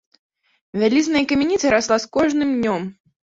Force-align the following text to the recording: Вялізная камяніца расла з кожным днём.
Вялізная 0.83 1.21
камяніца 1.33 1.73
расла 1.75 1.97
з 2.05 2.11
кожным 2.17 2.57
днём. 2.57 2.81